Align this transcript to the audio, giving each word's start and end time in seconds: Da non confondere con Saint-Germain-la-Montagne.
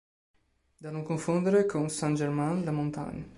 Da 0.79 0.89
non 0.89 1.03
confondere 1.03 1.67
con 1.67 1.87
Saint-Germain-la-Montagne. 1.87 3.29